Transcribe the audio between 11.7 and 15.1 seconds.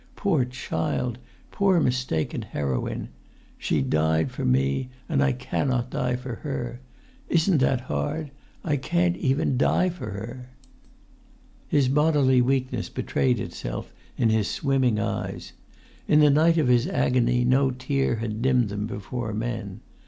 bodily weakness betrayed itself in his swimming